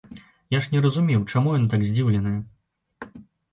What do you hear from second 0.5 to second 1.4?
Я ж не разумеў,